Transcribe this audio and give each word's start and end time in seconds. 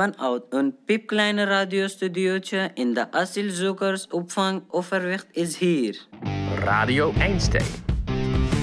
Vanuit 0.00 0.42
een 0.50 0.74
piepkleine 0.84 1.44
radiostudiootje 1.44 2.70
in 2.74 2.94
de 2.94 3.12
asielzoekersopvang 3.12 4.62
Overwicht 4.68 5.26
is 5.30 5.56
hier. 5.56 6.06
Radio 6.54 7.12
Einstein. 7.18 7.64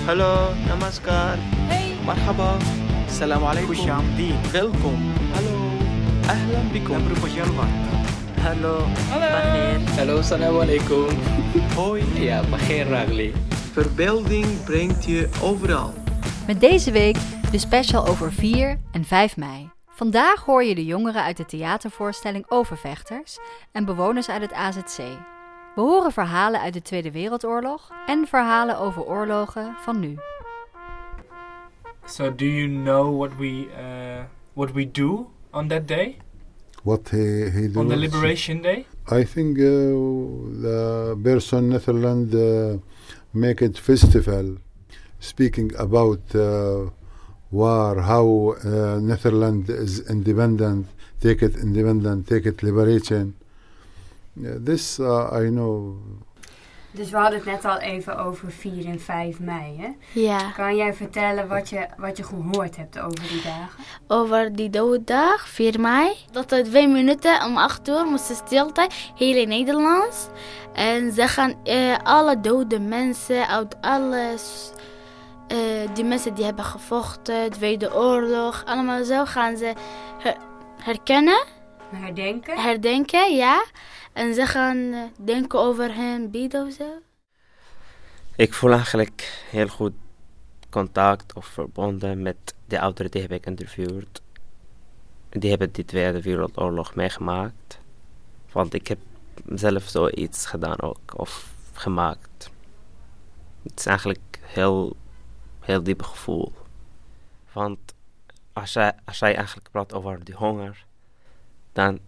Hallo, 0.06 0.54
namaskar. 0.68 1.38
Hey. 1.38 1.94
Marhaba. 2.06 2.58
Salam 3.10 3.44
alaikum. 3.44 3.76
Kushamdi. 3.76 4.34
Welkom. 4.52 5.14
Hallo. 5.34 5.56
Ahlan 6.22 6.72
bikum. 6.72 7.02
Hallo. 8.42 8.86
Hallo. 9.10 9.84
Hallo, 9.96 10.22
salam 10.22 10.60
alaikum. 10.60 11.08
Hoi. 11.76 12.04
Ja, 12.14 12.44
Bagheer 12.50 12.88
Ragli. 12.88 13.34
Verbeelding 13.72 14.64
brengt 14.64 15.06
je 15.06 15.30
overal. 15.42 15.94
Met 16.48 16.60
deze 16.60 16.92
week 16.92 17.18
de 17.52 17.58
special 17.58 18.08
over 18.08 18.32
4 18.34 18.80
en 18.92 19.06
5 19.06 19.38
mei. 19.38 19.77
Vandaag 19.98 20.46
hoor 20.46 20.64
je 20.64 20.76
de 20.76 20.86
jongeren 20.86 21.24
uit 21.24 21.38
de 21.38 21.46
theatervoorstelling 21.46 22.46
Overvechters 22.48 23.40
en 23.72 23.86
bewoners 23.86 24.30
uit 24.30 24.42
het 24.42 24.54
AZC. 24.54 24.98
We 25.76 25.82
horen 25.82 26.12
verhalen 26.12 26.62
uit 26.62 26.74
de 26.74 26.82
Tweede 26.82 27.12
Wereldoorlog 27.12 27.90
en 28.06 28.28
verhalen 28.28 28.80
over 28.80 29.04
oorlogen 29.04 29.76
van 29.82 30.00
nu. 30.00 30.16
So, 32.06 32.36
do 32.36 32.46
you 32.46 32.68
know 32.68 33.18
what 33.18 33.38
we 33.38 33.68
uh, 33.80 34.24
what 34.54 34.72
we 34.72 34.92
do 34.92 35.30
on 35.52 35.68
that 35.68 35.88
day, 35.88 36.18
what 36.84 37.10
he, 37.10 37.50
he 37.52 37.70
on 37.76 37.88
the. 37.88 37.96
Liberation 37.96 38.62
Day? 38.62 38.86
I 39.12 39.26
think 39.26 39.58
uh, 39.58 39.64
the 40.62 41.20
person 41.24 41.68
Netherlands 41.68 42.34
uh, 42.34 42.74
make 43.32 43.66
it 43.66 43.80
festival, 43.80 44.58
speaking 45.18 45.76
about 45.78 46.20
uh, 46.36 46.90
war, 47.50 47.98
how 48.02 48.56
uh, 48.66 48.96
Netherlands 49.00 49.70
is 49.70 50.04
independent, 50.04 50.88
take 51.20 51.46
it 51.46 51.56
independent, 51.58 52.28
take 52.28 52.48
it 52.50 52.62
liberation. 52.62 53.36
Yeah, 54.34 54.56
this 54.64 55.00
uh, 55.00 55.30
I 55.46 55.50
know. 55.50 55.96
Dus 56.92 57.10
we 57.10 57.18
hadden 57.18 57.40
het 57.40 57.48
net 57.48 57.66
al 57.66 57.78
even 57.80 58.18
over 58.26 58.52
4 58.52 58.86
en 58.86 59.00
5 59.00 59.40
mei, 59.40 59.78
hè? 59.78 60.20
Ja, 60.22 60.52
Kan 60.52 60.76
jij 60.76 60.94
vertellen 60.94 61.48
wat 61.48 61.70
je, 61.70 61.88
wat 61.98 62.18
je 62.18 62.24
gehoord 62.24 62.76
hebt 62.76 63.00
over 63.00 63.28
die 63.30 63.42
dagen? 63.42 63.84
over 64.08 64.56
die 64.56 64.70
dode 64.70 65.04
dag, 65.04 65.48
4 65.48 65.80
mei. 65.80 66.12
Dat 66.32 66.52
er 66.52 66.64
twee 66.64 66.88
minuten 66.88 67.46
om 67.46 67.58
8 67.58 67.88
uur 67.88 68.06
moesten 68.06 68.36
stilte, 68.36 68.90
heel 69.16 69.36
in 69.36 69.48
Nederlands. 69.48 70.28
En 70.74 71.12
ze 71.12 71.28
gaan 71.28 71.54
eh, 71.64 71.98
alle 72.04 72.40
dode 72.42 72.80
mensen 72.80 73.48
uit 73.48 73.76
alles, 73.82 74.72
eh, 75.48 75.58
die 75.94 76.04
mensen 76.04 76.34
die 76.34 76.46
hebben 76.46 76.64
gevochten, 76.66 77.44
de 77.50 77.56
Tweede 77.56 77.94
Oorlog, 77.94 78.64
allemaal 78.66 79.04
zo 79.04 79.26
gaan 79.26 79.58
ze 79.58 79.74
her- 80.20 80.38
herkennen, 80.82 81.46
Herdenken? 81.90 82.62
herdenken, 82.62 83.36
ja. 83.36 83.66
En 84.14 84.34
ze 84.34 84.46
gaan 84.46 84.78
eh, 84.94 85.02
denken 85.26 85.60
over 85.60 85.96
hen, 85.96 86.32
bidden 86.32 86.68
of 86.68 86.74
zo. 86.74 87.02
Ik 88.36 88.54
voel 88.54 88.72
eigenlijk 88.72 89.44
heel 89.50 89.68
goed 89.68 89.94
contact 90.70 91.34
of 91.34 91.46
verbonden 91.46 92.22
met 92.22 92.54
de 92.66 92.80
ouderen 92.80 93.12
die 93.12 93.22
heb 93.22 93.32
ik 93.32 93.46
interviewd. 93.46 94.22
Die 95.30 95.50
hebben 95.50 95.72
die 95.72 95.86
Tweede 95.86 96.22
Wereldoorlog 96.22 96.96
meegemaakt. 96.96 97.80
Want 98.52 98.74
ik 98.74 98.88
heb 98.88 99.00
zelf 99.56 99.84
zoiets 99.84 100.46
gedaan 100.46 100.82
ook, 100.82 101.00
of 101.16 101.54
gemaakt. 101.74 102.50
Het 103.64 103.80
is 103.80 103.86
eigenlijk 103.86 104.40
heel, 104.42 104.96
heel 105.68 105.84
diep 105.84 106.02
gevoel. 106.02 106.54
Want 107.54 107.80
als 108.54 108.74
jij, 108.74 108.92
als 109.06 109.20
jij 109.20 109.36
eigenlijk 109.36 109.70
praat 109.72 109.94
over 109.94 110.24
die 110.24 110.36
honger, 110.36 110.86
dan 111.74 112.00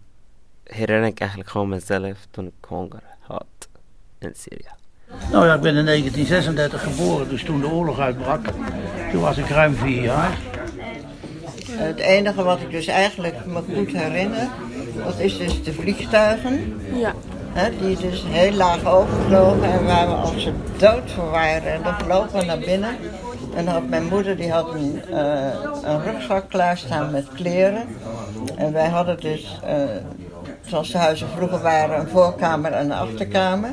herinner 0.64 1.08
ik 1.08 1.20
eigenlijk 1.20 1.50
gewoon 1.50 1.68
mezelf 1.68 2.26
toen 2.30 2.46
ik 2.46 2.64
honger 2.68 3.02
had 3.20 3.68
in 4.18 4.32
Syrië. 4.36 4.74
Nou 5.30 5.46
ja, 5.46 5.54
ik 5.54 5.60
ben 5.60 5.76
in 5.76 5.84
1936 5.84 6.82
geboren, 6.82 7.28
dus 7.28 7.44
toen 7.44 7.60
de 7.60 7.68
oorlog 7.68 7.98
uitbrak. 7.98 8.44
Toen 9.12 9.20
was 9.20 9.36
ik 9.36 9.48
ruim 9.48 9.74
vier 9.74 10.02
jaar. 10.02 10.38
Het 11.66 11.98
enige 11.98 12.42
wat 12.42 12.60
ik 12.60 12.70
dus 12.70 12.86
eigenlijk 12.86 13.46
me 13.46 13.62
goed 13.74 13.92
herinner, 13.92 14.48
dat 15.04 15.18
is 15.18 15.38
dus 15.38 15.64
de 15.64 15.72
vliegtuigen. 15.72 16.80
Ja. 16.94 17.14
Hè, 17.52 17.78
die 17.78 17.96
dus 17.96 18.22
heel 18.26 18.52
laag 18.52 18.84
overvlogen 18.84 19.72
en 19.72 19.84
waar 19.84 20.06
we 20.06 20.14
als 20.14 20.42
ze 20.42 20.52
dood 20.76 21.10
voor 21.10 21.30
waren. 21.30 21.72
En 21.72 21.82
dan 21.82 22.00
vlogen 22.00 22.38
we 22.38 22.44
naar 22.44 22.58
binnen. 22.58 22.96
En 23.54 23.66
had 23.66 23.88
mijn 23.88 24.06
moeder 24.06 24.36
die 24.36 24.50
had 24.50 24.74
een, 24.74 25.02
eh, 25.10 25.52
een 25.82 26.02
rugzak 26.02 26.48
klaarstaan 26.48 27.10
met 27.10 27.28
kleren. 27.34 27.82
En 28.56 28.72
wij 28.72 28.88
hadden 28.88 29.20
dus, 29.20 29.60
eh, 29.64 29.74
zoals 30.66 30.90
de 30.90 30.98
huizen 30.98 31.28
vroeger 31.36 31.60
waren, 31.60 32.00
een 32.00 32.08
voorkamer 32.08 32.72
en 32.72 32.84
een 32.84 32.92
achterkamer. 32.92 33.70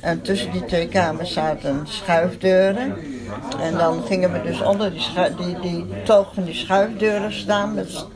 En 0.00 0.22
tussen 0.22 0.52
die 0.52 0.64
twee 0.64 0.88
kamers 0.88 1.32
zaten 1.32 1.80
schuifdeuren. 1.84 2.94
En 3.60 3.78
dan 3.78 4.02
gingen 4.02 4.32
we 4.32 4.42
dus 4.42 4.60
onder 4.60 4.90
die, 4.90 5.34
die, 5.36 5.60
die 5.60 6.02
toog 6.04 6.34
van 6.34 6.44
die 6.44 6.54
schuifdeuren 6.54 7.32
staan 7.32 7.74
met, 7.74 8.06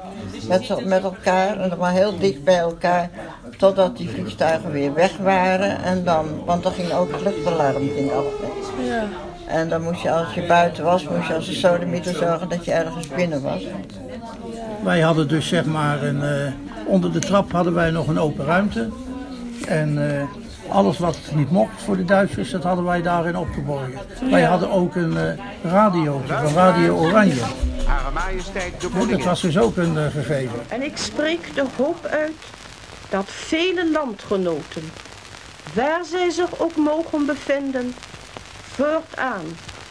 met, 0.50 0.84
met 0.84 1.02
elkaar. 1.02 1.60
En 1.60 1.68
dan 1.68 1.78
maar 1.78 1.92
heel 1.92 2.18
dicht 2.18 2.44
bij 2.44 2.58
elkaar. 2.58 3.10
Totdat 3.56 3.96
die 3.96 4.10
vliegtuigen 4.10 4.70
weer 4.72 4.94
weg 4.94 5.16
waren. 5.16 5.82
En 5.82 6.04
dan, 6.04 6.26
want 6.44 6.62
dan 6.62 6.72
ging 6.72 6.92
ook 6.92 7.12
het 7.12 7.22
luchtalarm 7.22 7.90
ging 7.94 8.12
af. 8.12 8.24
Ja. 8.84 9.04
En 9.46 9.68
dan 9.68 9.82
moest 9.82 10.02
je, 10.02 10.10
als 10.10 10.34
je 10.34 10.46
buiten 10.46 10.84
was, 10.84 11.08
moest 11.08 11.28
je 11.28 11.34
als 11.34 11.48
een 11.48 11.54
sodemieter 11.54 12.14
zorgen 12.14 12.48
dat 12.48 12.64
je 12.64 12.72
ergens 12.72 13.08
binnen 13.08 13.42
was. 13.42 13.66
Wij 14.84 15.00
hadden 15.00 15.28
dus 15.28 15.48
zeg 15.48 15.64
maar, 15.64 16.02
een, 16.02 16.22
eh, 16.22 16.52
onder 16.86 17.12
de 17.12 17.18
trap 17.18 17.52
hadden 17.52 17.74
wij 17.74 17.90
nog 17.90 18.06
een 18.06 18.18
open 18.18 18.44
ruimte. 18.44 18.88
En 19.66 20.18
eh, 20.18 20.22
alles 20.68 20.98
wat 20.98 21.18
niet 21.34 21.50
mocht 21.50 21.82
voor 21.82 21.96
de 21.96 22.04
Duitsers, 22.04 22.50
dat 22.50 22.62
hadden 22.62 22.84
wij 22.84 23.02
daarin 23.02 23.36
opgeborgen. 23.36 23.98
Wij 24.30 24.42
hadden 24.42 24.70
ook 24.70 24.94
een 24.94 25.16
eh, 25.16 25.70
radio, 25.70 26.22
een 26.28 26.54
Radio 26.54 26.96
Oranje. 26.96 27.42
Hare 27.90 28.10
Majesteit 28.10 28.80
de 28.80 29.06
dat 29.08 29.22
was 29.22 29.40
dus 29.40 29.58
ook 29.58 29.76
een 29.76 29.98
eh, 29.98 30.06
gegeven. 30.06 30.64
En 30.68 30.82
ik 30.82 30.96
spreek 30.96 31.54
de 31.54 31.64
hoop 31.76 32.04
uit 32.04 32.40
dat 33.08 33.24
vele 33.26 33.90
landgenoten, 33.90 34.92
waar 35.74 36.04
zij 36.04 36.30
zich 36.30 36.58
ook 36.60 36.76
mogen 36.76 37.26
bevinden, 37.26 37.94
voortaan 38.74 39.44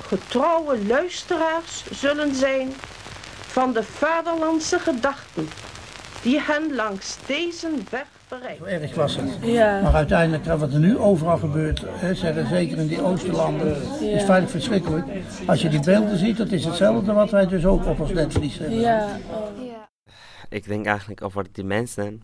getrouwe 0.08 0.86
luisteraars 0.86 1.84
zullen 1.92 2.36
zijn 2.36 2.74
van 3.48 3.74
de 3.74 3.84
vaderlandse 3.84 4.80
gedachten 4.80 5.50
die 6.22 6.40
hen 6.42 6.76
langs 6.76 7.18
deze 7.26 7.70
weg 7.90 8.08
bereiken. 8.28 8.66
Zo 8.66 8.72
erg 8.72 8.96
was 8.96 9.16
het. 9.16 9.38
Ja. 9.42 9.82
Maar 9.82 9.94
uiteindelijk, 9.94 10.46
eh, 10.46 10.60
wat 10.60 10.74
er 10.74 10.80
nu 10.80 10.98
overal 10.98 11.38
gebeurt, 11.38 11.84
hè, 11.88 12.14
zeggen 12.14 12.48
zeker 12.48 12.78
in 12.78 12.88
die 12.88 13.02
Oosterlanden, 13.02 13.76
is 14.02 14.24
feitelijk 14.24 14.50
verschrikkelijk. 14.50 15.06
Als 15.48 15.62
je 15.62 15.70
die 15.70 15.80
beelden 15.80 16.18
ziet, 16.18 16.38
dat 16.38 16.52
is 16.52 16.66
hetzelfde 16.66 17.14
wat 17.14 17.30
wij 17.30 17.48
dus 17.48 17.66
ook 17.66 17.86
op 17.86 18.00
ons 18.00 18.14
netvlies 18.14 18.58
hebben. 18.58 18.80
Ja. 18.80 19.18
Ik 20.50 20.68
denk 20.68 20.86
eigenlijk 20.86 21.24
over 21.24 21.46
die 21.52 21.64
mensen. 21.64 22.22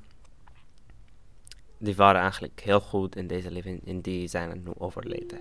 Die 1.77 1.95
waren 1.95 2.21
eigenlijk 2.21 2.61
heel 2.63 2.79
goed 2.79 3.15
in 3.15 3.27
deze 3.27 3.51
leven 3.51 3.79
en 3.85 4.01
die 4.01 4.27
zijn 4.27 4.61
nu 4.63 4.71
overleden. 4.77 5.39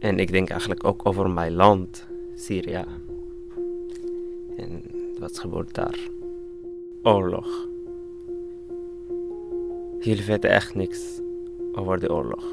En 0.00 0.18
ik 0.18 0.32
denk 0.32 0.50
eigenlijk 0.50 0.84
ook 0.84 1.06
over 1.06 1.30
mijn 1.30 1.52
land, 1.52 2.06
Syrië. 2.36 2.84
En 4.56 4.82
wat 5.18 5.38
gebeurt 5.38 5.74
daar? 5.74 5.98
Oorlog. 7.02 7.68
Jullie 9.98 10.24
weten 10.24 10.50
echt 10.50 10.74
niks 10.74 11.20
over 11.72 12.00
de 12.00 12.12
oorlog. 12.12 12.44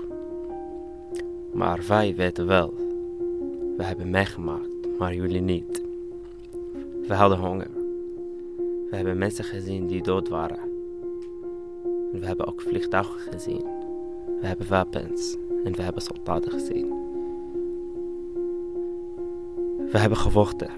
Maar 1.53 1.83
wij 1.87 2.15
weten 2.15 2.47
wel. 2.47 2.73
We 3.77 3.83
hebben 3.83 4.09
meegemaakt, 4.09 4.97
maar 4.97 5.13
jullie 5.13 5.41
niet. 5.41 5.83
We 7.07 7.13
hadden 7.13 7.37
honger. 7.37 7.67
We 8.89 8.95
hebben 8.95 9.17
mensen 9.17 9.43
gezien 9.43 9.87
die 9.87 10.01
dood 10.01 10.29
waren. 10.29 10.59
En 12.13 12.19
we 12.19 12.25
hebben 12.25 12.47
ook 12.47 12.61
vliegtuigen 12.61 13.19
gezien. 13.19 13.65
We 14.41 14.47
hebben 14.47 14.67
wapens 14.67 15.37
en 15.63 15.75
we 15.75 15.81
hebben 15.81 16.01
soldaten 16.01 16.51
gezien. 16.51 16.93
We 19.91 19.97
hebben 19.97 20.17
gevochten. 20.17 20.69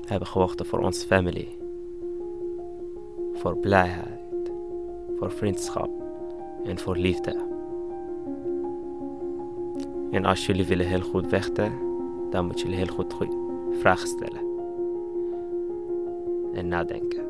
We 0.00 0.08
hebben 0.08 0.28
gevochten 0.28 0.66
voor 0.66 0.78
onze 0.78 1.06
familie. 1.06 1.61
Voor 3.42 3.56
blijheid. 3.56 4.52
Voor 5.18 5.30
vriendschap. 5.30 5.90
En 6.64 6.78
voor 6.78 6.96
liefde. 6.96 7.36
En 10.10 10.24
als 10.24 10.46
jullie 10.46 10.66
willen 10.66 10.86
heel 10.86 11.00
goed 11.00 11.28
vechten, 11.28 11.72
dan 12.30 12.46
moeten 12.46 12.64
jullie 12.64 12.84
heel 12.84 12.94
goed 12.94 13.14
vragen 13.70 14.08
stellen. 14.08 14.40
En 16.52 16.68
nadenken. 16.68 17.24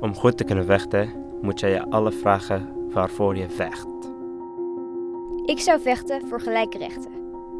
Om 0.00 0.14
goed 0.14 0.36
te 0.36 0.44
kunnen 0.44 0.64
vechten, 0.64 1.08
moet 1.42 1.60
je 1.60 1.66
je 1.66 1.90
alle 1.90 2.12
vragen 2.12 2.68
waarvoor 2.90 3.36
je 3.36 3.48
vecht. 3.48 3.88
Ik 5.44 5.60
zou 5.60 5.80
vechten 5.80 6.28
voor 6.28 6.40
gelijke 6.40 6.78
rechten. 6.78 7.12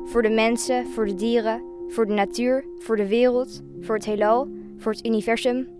Voor 0.04 0.22
de 0.22 0.30
mensen, 0.30 0.86
voor 0.86 1.06
de 1.06 1.14
dieren, 1.14 1.62
voor 1.88 2.06
de 2.06 2.12
natuur, 2.12 2.64
voor 2.78 2.96
de 2.96 3.08
wereld, 3.08 3.62
voor 3.80 3.94
het 3.94 4.04
heelal, 4.04 4.48
voor 4.76 4.92
het 4.92 5.06
universum. 5.06 5.75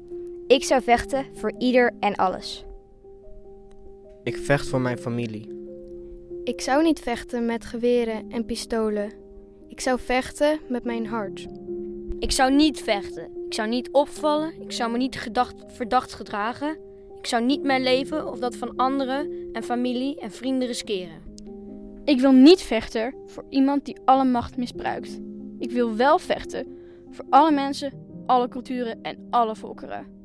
Ik 0.47 0.65
zou 0.65 0.83
vechten 0.83 1.27
voor 1.33 1.53
ieder 1.59 1.95
en 2.01 2.15
alles. 2.15 2.65
Ik 4.23 4.37
vecht 4.37 4.69
voor 4.69 4.81
mijn 4.81 4.99
familie. 4.99 5.55
Ik 6.45 6.61
zou 6.61 6.83
niet 6.83 7.01
vechten 7.01 7.47
met 7.47 7.65
geweren 7.65 8.31
en 8.31 8.45
pistolen. 8.45 9.13
Ik 9.69 9.81
zou 9.81 9.99
vechten 10.01 10.59
met 10.69 10.85
mijn 10.85 11.07
hart. 11.07 11.47
Ik 12.19 12.33
zou 12.33 12.55
niet 12.55 12.81
vechten. 12.81 13.31
Ik 13.47 13.55
zou 13.55 13.69
niet 13.69 13.89
opvallen. 13.93 14.61
Ik 14.61 14.73
zou 14.73 14.91
me 14.91 14.99
niet 14.99 15.17
gedacht, 15.17 15.65
verdacht 15.67 16.13
gedragen. 16.13 16.79
Ik 17.19 17.27
zou 17.27 17.45
niet 17.45 17.63
mijn 17.63 17.83
leven 17.83 18.31
of 18.31 18.39
dat 18.39 18.57
van 18.57 18.77
anderen 18.77 19.49
en 19.53 19.63
familie 19.63 20.21
en 20.21 20.31
vrienden 20.31 20.69
riskeren. 20.69 21.23
Ik 22.05 22.21
wil 22.21 22.33
niet 22.33 22.63
vechten 22.63 23.15
voor 23.27 23.45
iemand 23.49 23.85
die 23.85 23.97
alle 24.05 24.25
macht 24.25 24.57
misbruikt. 24.57 25.21
Ik 25.59 25.71
wil 25.71 25.97
wel 25.97 26.19
vechten 26.19 26.67
voor 27.11 27.25
alle 27.31 27.51
mensen, 27.51 27.93
alle 28.27 28.49
culturen 28.49 29.03
en 29.03 29.27
alle 29.31 29.57
volkeren. 29.57 30.17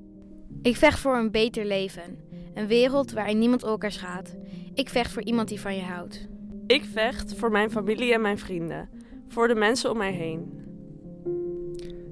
Ik 0.63 0.77
vecht 0.77 0.99
voor 0.99 1.17
een 1.17 1.31
beter 1.31 1.65
leven. 1.65 2.19
Een 2.55 2.67
wereld 2.67 3.13
waarin 3.13 3.39
niemand 3.39 3.63
elkaar 3.63 3.93
schaadt. 3.93 4.37
Ik 4.75 4.89
vecht 4.89 5.13
voor 5.13 5.23
iemand 5.23 5.49
die 5.49 5.61
van 5.61 5.75
je 5.77 5.83
houdt. 5.83 6.29
Ik 6.67 6.85
vecht 6.85 7.35
voor 7.35 7.51
mijn 7.51 7.71
familie 7.71 8.13
en 8.13 8.21
mijn 8.21 8.39
vrienden. 8.39 8.89
Voor 9.29 9.49
de 9.49 9.55
mensen 9.55 9.91
om 9.91 9.97
mij 9.97 10.13
heen. 10.13 10.65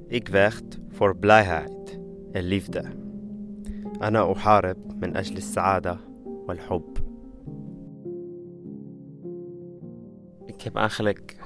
Ik 0.09 0.29
vecht 0.29 0.79
voor 0.89 1.17
blijheid 1.17 1.99
en 2.33 2.43
liefde. 2.43 3.03
أنا 4.03 4.33
أحارب 4.33 4.77
من 5.01 5.17
أجل 5.17 5.37
السعادة 5.37 5.99
والحب. 6.47 6.99
Ik 10.47 10.61
heb 10.63 10.75
eigenlijk 10.77 11.37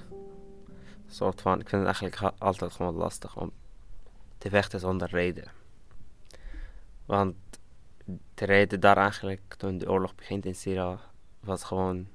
een 1.06 1.14
soort 1.14 1.40
van, 1.40 1.60
ik 1.60 1.69
vind 1.69 1.82
het 1.82 1.84
eigenlijk 1.84 2.16
ha- 2.16 2.46
altijd 2.46 2.72
gewoon 2.72 2.94
lastig 2.94 3.40
om 3.40 3.50
te 4.38 4.48
vechten 4.48 4.80
zonder 4.80 5.08
reden. 5.10 5.44
Want 7.13 7.36
de 8.33 8.45
reden 8.45 8.80
daar 8.80 8.98
eigenlijk, 8.98 9.54
toen 9.57 9.77
de 9.77 9.89
oorlog 9.89 10.15
begint 10.15 10.45
in 10.45 10.56
Syrië, 10.56 10.98
was 11.39 11.63
gewoon 11.63 12.07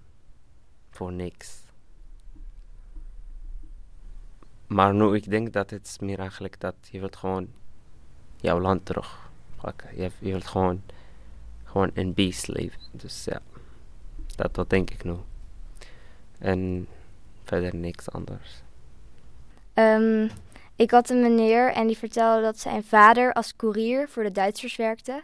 voor 0.90 1.12
niks. 1.12 1.62
Maar 4.66 4.94
nu 4.94 5.14
ik 5.14 5.30
denk 5.30 5.52
dat 5.52 5.70
het 5.70 5.98
meer 6.00 6.18
eigenlijk 6.18 6.60
dat 6.60 6.74
je 6.90 7.00
wilt 7.00 7.16
gewoon 7.16 7.48
jouw 8.36 8.60
land 8.60 8.84
terugpakken. 8.84 9.96
Je, 9.96 10.10
je 10.18 10.30
wilt 10.30 10.46
gewoon, 10.46 10.82
gewoon 11.64 11.90
in 11.94 12.14
peace 12.14 12.52
leven. 12.52 12.80
Dus 12.90 13.24
ja, 13.24 13.40
dat 14.36 14.56
wat 14.56 14.70
denk 14.70 14.90
ik 14.90 15.04
nu. 15.04 15.16
En 16.38 16.88
verder 17.42 17.74
niks 17.74 18.10
anders. 18.10 18.62
Ehm, 19.74 20.28
ik 20.78 20.90
had 20.90 21.10
een 21.10 21.20
meneer 21.20 21.72
en 21.72 21.86
die 21.86 21.98
vertelde 21.98 22.42
dat 22.42 22.58
zijn 22.58 22.84
vader 22.84 23.32
als 23.32 23.56
koerier 23.56 24.08
voor 24.08 24.22
de 24.22 24.32
Duitsers 24.32 24.76
werkte. 24.76 25.22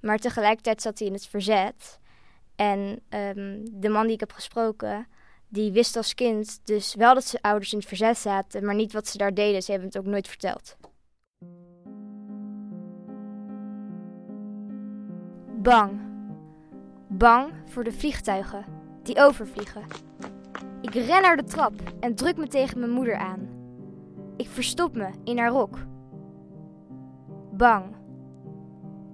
Maar 0.00 0.18
tegelijkertijd 0.18 0.82
zat 0.82 0.98
hij 0.98 1.08
in 1.08 1.14
het 1.14 1.26
verzet. 1.26 1.98
En 2.56 3.00
ehm, 3.08 3.58
de 3.70 3.88
man 3.88 4.04
die 4.04 4.14
ik 4.14 4.20
heb 4.20 4.32
gesproken, 4.32 5.06
die 5.48 5.72
wist 5.72 5.96
als 5.96 6.14
kind 6.14 6.60
dus 6.64 6.94
wel 6.94 7.14
dat 7.14 7.24
zijn 7.24 7.42
ouders 7.42 7.72
in 7.72 7.78
het 7.78 7.88
verzet 7.88 8.18
zaten, 8.18 8.64
maar 8.64 8.74
niet 8.74 8.92
wat 8.92 9.08
ze 9.08 9.18
daar 9.18 9.34
deden. 9.34 9.62
Ze 9.62 9.70
hebben 9.70 9.88
het 9.88 9.98
ook 9.98 10.04
nooit 10.04 10.28
verteld. 10.28 10.76
Bang. 15.62 16.00
Bang 17.08 17.52
voor 17.64 17.84
de 17.84 17.92
vliegtuigen 17.92 18.64
die 19.02 19.18
overvliegen. 19.18 19.82
Ik 20.82 20.94
ren 20.94 21.22
naar 21.22 21.36
de 21.36 21.44
trap 21.44 21.72
en 22.00 22.14
druk 22.14 22.36
me 22.36 22.46
tegen 22.46 22.78
mijn 22.78 22.92
moeder 22.92 23.16
aan. 23.16 23.59
Ik 24.40 24.48
verstop 24.48 24.94
me 24.94 25.08
in 25.24 25.38
haar 25.38 25.50
rok. 25.50 25.78
Bang. 27.52 27.84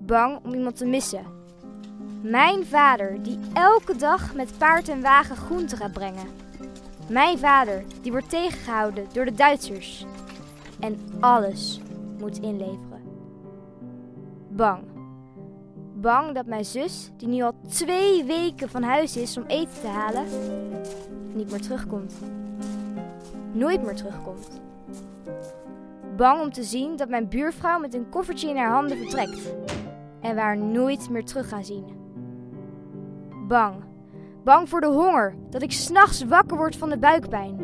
Bang 0.00 0.38
om 0.44 0.54
iemand 0.54 0.76
te 0.76 0.86
missen. 0.86 1.24
Mijn 2.22 2.66
vader 2.66 3.22
die 3.22 3.38
elke 3.52 3.96
dag 3.96 4.34
met 4.34 4.58
paard 4.58 4.88
en 4.88 5.02
wagen 5.02 5.36
groente 5.36 5.76
gaat 5.76 5.92
brengen. 5.92 6.26
Mijn 7.08 7.38
vader 7.38 7.84
die 8.02 8.10
wordt 8.10 8.30
tegengehouden 8.30 9.06
door 9.12 9.24
de 9.24 9.34
Duitsers. 9.34 10.06
En 10.80 10.98
alles 11.20 11.80
moet 12.18 12.40
inleveren. 12.40 13.02
Bang. 14.48 14.82
Bang 15.94 16.34
dat 16.34 16.46
mijn 16.46 16.64
zus, 16.64 17.10
die 17.16 17.28
nu 17.28 17.42
al 17.42 17.54
twee 17.68 18.24
weken 18.24 18.68
van 18.68 18.82
huis 18.82 19.16
is 19.16 19.36
om 19.36 19.44
eten 19.46 19.80
te 19.80 19.88
halen, 19.88 20.24
niet 21.34 21.50
meer 21.50 21.60
terugkomt. 21.62 22.14
Nooit 23.52 23.82
meer 23.82 23.96
terugkomt. 23.96 24.64
Bang 26.16 26.40
om 26.40 26.52
te 26.52 26.62
zien 26.62 26.96
dat 26.96 27.08
mijn 27.08 27.28
buurvrouw 27.28 27.78
met 27.78 27.94
een 27.94 28.08
koffertje 28.08 28.48
in 28.48 28.56
haar 28.56 28.70
handen 28.70 28.98
vertrekt 28.98 29.54
en 30.20 30.34
we 30.34 30.40
haar 30.40 30.58
nooit 30.58 31.10
meer 31.10 31.24
terug 31.24 31.48
gaan 31.48 31.64
zien. 31.64 31.84
Bang. 33.48 33.84
Bang 34.44 34.68
voor 34.68 34.80
de 34.80 34.86
honger, 34.86 35.34
dat 35.50 35.62
ik 35.62 35.72
s'nachts 35.72 36.24
wakker 36.24 36.56
word 36.56 36.76
van 36.76 36.88
de 36.88 36.98
buikpijn. 36.98 37.60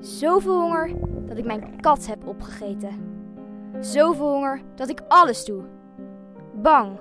Zoveel 0.00 0.60
honger 0.60 0.92
dat 1.26 1.38
ik 1.38 1.44
mijn 1.44 1.80
kat 1.80 2.06
heb 2.06 2.26
opgegeten. 2.26 3.18
Zoveel 3.80 4.32
honger 4.32 4.60
dat 4.74 4.88
ik 4.88 5.00
alles 5.08 5.44
doe. 5.44 5.62
Bang. 6.54 6.98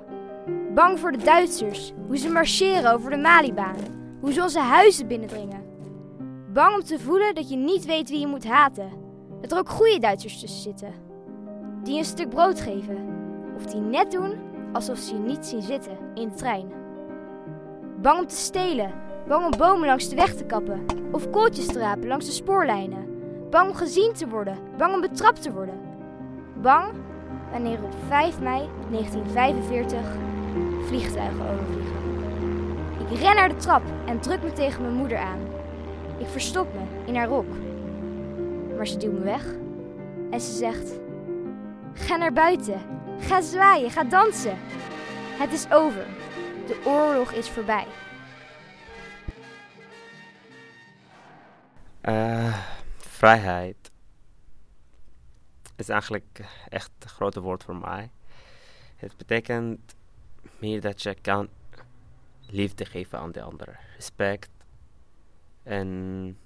Bang 0.74 1.00
voor 1.00 1.12
de 1.12 1.24
Duitsers, 1.24 1.94
hoe 2.08 2.18
ze 2.18 2.30
marcheren 2.30 2.94
over 2.94 3.10
de 3.10 3.18
Malibaan, 3.18 3.76
hoe 4.22 4.34
ze 4.34 4.42
onze 4.42 4.60
huizen 4.60 5.08
binnendringen. 5.08 5.64
Bang 6.54 6.76
om 6.76 6.84
te 6.84 7.00
voelen 7.00 7.36
dat 7.36 7.50
je 7.50 7.56
niet 7.56 7.86
weet 7.86 8.10
wie 8.10 8.20
je 8.20 8.28
moet 8.28 8.48
haten. 8.48 8.99
Dat 9.42 9.52
er 9.52 9.58
ook 9.58 9.70
goede 9.70 10.00
Duitsers 10.00 10.40
tussen 10.40 10.62
zitten. 10.62 10.94
Die 11.84 11.98
een 11.98 12.06
stuk 12.06 12.30
brood 12.30 12.62
geven. 12.62 12.98
Of 13.56 13.66
die 13.66 13.82
net 13.82 14.12
doen 14.12 14.34
alsof 14.74 14.98
ze 14.98 15.14
je 15.14 15.20
niet 15.20 15.46
zien 15.46 15.62
zitten 15.62 15.98
in 16.14 16.30
de 16.30 16.36
trein. 16.36 16.72
Bang 18.02 18.20
om 18.20 18.28
te 18.28 18.36
stelen. 18.36 18.94
Bang 19.28 19.46
om 19.46 19.58
bomen 19.58 19.88
langs 19.88 20.10
de 20.10 20.16
weg 20.16 20.36
te 20.36 20.46
kappen. 20.46 20.86
Of 21.12 21.30
kooltjes 21.30 21.68
te 21.68 21.80
rapen 21.80 22.08
langs 22.08 22.26
de 22.26 22.32
spoorlijnen. 22.32 23.08
Bang 23.50 23.70
om 23.70 23.76
gezien 23.76 24.14
te 24.14 24.28
worden. 24.28 24.58
Bang 24.78 24.94
om 24.94 25.02
betrapt 25.02 25.42
te 25.42 25.52
worden. 25.52 25.80
Bang 26.62 26.92
wanneer 27.52 27.84
op 27.84 27.94
5 28.08 28.40
mei 28.40 28.70
1945 28.90 30.00
vliegtuigen 30.86 31.50
overvliegen. 31.50 31.98
Ik 33.12 33.20
ren 33.20 33.36
naar 33.36 33.50
de 33.50 33.56
trap 33.56 33.82
en 34.06 34.20
druk 34.20 34.44
me 34.44 34.54
tegen 34.54 34.82
mijn 34.82 34.94
moeder 34.94 35.18
aan. 35.18 35.40
Ik 36.18 36.28
verstop 36.28 36.68
me 36.74 36.82
in 37.06 37.16
haar 37.16 37.28
rok. 37.28 37.46
Maar 38.80 38.88
ze 38.88 38.98
duwt 38.98 39.14
me 39.14 39.20
weg 39.20 39.46
en 40.32 40.42
ze 40.42 40.52
zegt: 40.52 41.00
Ga 41.94 42.16
naar 42.16 42.34
buiten. 42.34 42.82
Ga 43.20 43.42
zwaaien, 43.42 43.92
ga 43.92 44.04
dansen. 44.04 44.58
Het 45.38 45.52
is 45.52 45.72
over. 45.72 46.06
De 46.68 46.82
oorlog 46.86 47.32
is 47.32 47.50
voorbij. 47.50 47.88
Eh, 52.02 52.68
vrijheid 52.98 53.92
is 55.76 55.90
eigenlijk 55.90 56.46
echt 56.70 56.92
een 57.00 57.10
grote 57.10 57.42
woord 57.42 57.64
voor 57.64 57.76
mij. 57.76 58.10
Het 58.96 59.18
betekent 59.18 59.96
meer 60.60 60.82
dat 60.82 61.02
je 61.02 61.16
kan 61.22 61.50
liefde 62.48 62.86
geven 62.86 63.20
aan 63.20 63.32
de 63.32 63.42
ander. 63.42 63.80
Respect. 63.96 64.50
En 65.64 66.38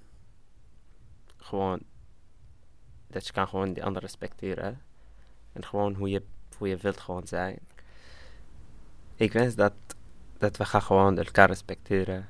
gewoon 1.36 1.80
dat 3.14 3.26
je 3.26 3.32
kan 3.32 3.48
gewoon 3.48 3.72
die 3.72 3.84
ander 3.84 4.02
respecteren. 4.02 4.80
En 5.52 5.64
gewoon 5.64 5.94
hoe 5.94 6.08
je, 6.08 6.22
hoe 6.58 6.68
je 6.68 6.76
wilt 6.76 7.00
gewoon 7.00 7.26
zijn. 7.26 7.58
Ik 9.14 9.32
wens 9.32 9.54
dat, 9.54 9.72
dat 10.38 10.56
we 10.56 10.64
gaan 10.64 10.82
gewoon 10.82 11.18
elkaar 11.18 11.48
respecteren. 11.48 12.28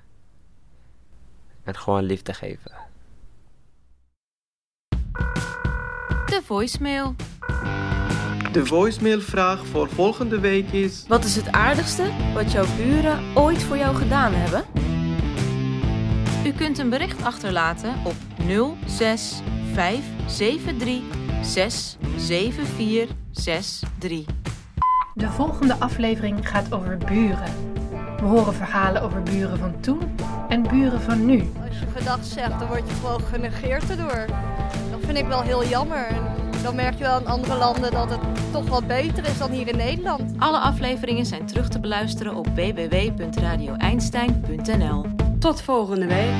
En 1.63 1.77
gewoon 1.77 2.03
liefde 2.03 2.35
geven. 2.35 2.73
De 6.27 6.41
voicemail. 6.45 7.15
De 8.53 8.67
voicemailvraag 8.67 9.67
voor 9.67 9.89
volgende 9.89 10.41
week 10.41 10.71
is... 10.71 11.07
Wat 11.07 11.25
is 11.25 11.37
het 11.37 11.49
aardigste 11.53 12.33
wat 12.35 12.53
jouw 12.53 12.77
buren 12.77 13.37
ooit 13.37 13.63
voor 13.63 13.77
jou 13.77 13.97
gedaan 13.97 14.33
hebben? 14.33 14.65
U 16.47 16.53
kunt 16.53 16.79
een 16.79 16.91
bericht 16.91 17.23
achterlaten 17.23 17.95
op 18.05 18.15
06 18.87 19.43
573 19.75 21.03
67463. 21.43 24.25
De 25.15 25.31
volgende 25.31 25.75
aflevering 25.79 26.49
gaat 26.49 26.73
over 26.73 26.99
buren. 26.99 27.53
We 28.17 28.25
horen 28.25 28.55
verhalen 28.55 29.03
over 29.03 29.23
buren 29.23 29.59
van 29.59 29.81
toen 29.81 30.17
en 30.49 30.63
buren 30.63 31.01
van 31.01 31.27
nu. 31.27 31.51
Als 31.69 31.79
je 31.79 31.87
gedag 31.97 32.25
zegt, 32.25 32.59
dan 32.59 32.69
word 32.69 32.89
je 32.89 32.95
gewoon 32.95 33.21
genegeerd 33.21 33.91
erdoor. 33.91 34.27
Dat 34.91 35.01
vind 35.01 35.19
ik 35.19 35.27
wel 35.27 35.43
heel 35.43 35.65
jammer. 35.65 36.07
En 36.07 36.23
dan 36.63 36.75
merk 36.75 36.95
je 36.95 37.05
wel 37.05 37.21
in 37.21 37.27
andere 37.27 37.59
landen 37.59 37.91
dat 37.91 38.11
het 38.11 38.21
toch 38.53 38.69
wel 38.69 38.83
beter 38.83 39.25
is 39.25 39.39
dan 39.39 39.51
hier 39.51 39.69
in 39.69 39.77
Nederland. 39.77 40.35
Alle 40.39 40.59
afleveringen 40.59 41.27
zijn 41.27 41.47
terug 41.47 41.69
te 41.69 41.81
beluisteren 41.81 42.35
op 42.35 42.47
www.radioeinstein.nl. 42.47 45.07
Tot 45.39 45.63
volgende 45.63 46.07
week. 46.07 46.33